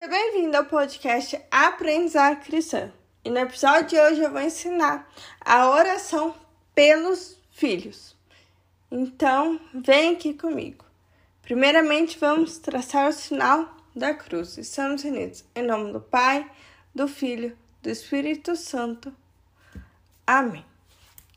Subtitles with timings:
[0.00, 2.92] Seja bem-vindo ao podcast Aprendizagem Cristã.
[3.24, 6.36] E no episódio de hoje eu vou ensinar a oração
[6.72, 8.16] pelos filhos.
[8.92, 10.84] Então, vem aqui comigo.
[11.42, 14.56] Primeiramente, vamos traçar o sinal da cruz.
[14.56, 16.48] Estamos unidos em nome do Pai,
[16.94, 19.12] do Filho, do Espírito Santo.
[20.24, 20.64] Amém.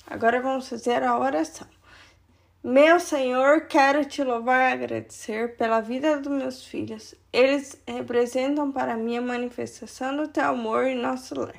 [0.05, 1.67] Agora vamos fazer a oração.
[2.63, 7.15] Meu Senhor, quero te louvar e agradecer pela vida dos meus filhos.
[7.33, 11.55] Eles representam para mim a manifestação do teu amor em nosso lar.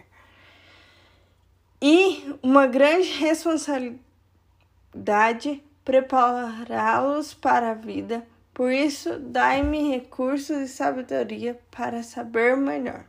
[1.80, 8.24] E uma grande responsabilidade prepará-los para a vida.
[8.54, 13.06] Por isso, dai-me recursos e sabedoria para saber melhor.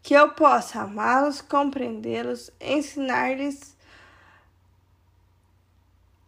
[0.00, 3.75] Que eu possa amá-los, compreendê-los, ensinar-lhes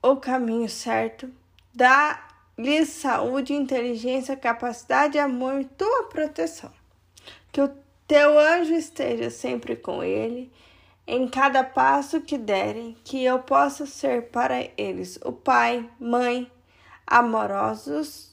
[0.03, 1.31] o caminho certo,
[1.75, 6.73] dá-lhes saúde, inteligência, capacidade, amor e tua proteção.
[7.51, 7.71] Que o
[8.07, 10.53] teu anjo esteja sempre com ele,
[11.07, 16.51] em cada passo que derem, que eu possa ser para eles o pai, mãe,
[17.07, 18.31] amorosos,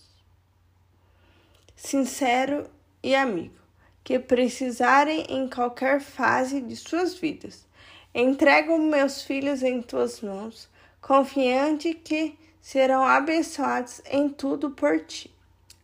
[1.76, 2.70] sincero
[3.02, 3.56] e amigo,
[4.04, 7.66] que precisarem em qualquer fase de suas vidas.
[8.14, 10.70] Entrego meus filhos em tuas mãos
[11.06, 15.32] confiante que serão abençoados em tudo por ti.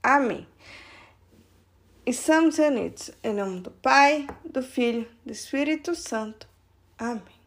[0.01, 0.47] Amém.
[2.03, 6.49] Estamos unidos em nome do Pai, do Filho, do Espírito Santo.
[6.97, 7.40] Amém.